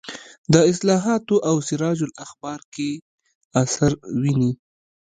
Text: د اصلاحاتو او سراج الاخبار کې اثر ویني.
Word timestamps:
د 0.53 0.55
اصلاحاتو 0.71 1.35
او 1.49 1.55
سراج 1.67 1.99
الاخبار 2.09 2.59
کې 2.73 2.89
اثر 3.63 3.91
ویني. 4.21 4.51